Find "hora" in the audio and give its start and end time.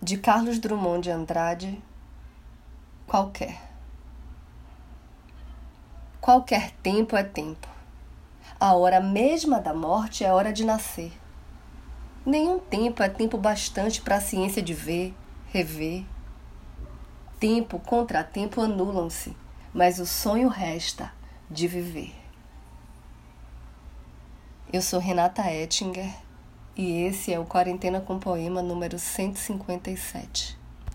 8.74-9.00, 10.32-10.52